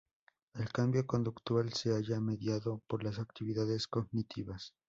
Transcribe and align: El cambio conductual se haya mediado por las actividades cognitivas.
El 0.55 0.67
cambio 0.71 1.05
conductual 1.05 1.71
se 1.73 1.93
haya 1.93 2.19
mediado 2.19 2.81
por 2.87 3.03
las 3.03 3.19
actividades 3.19 3.87
cognitivas. 3.87 4.73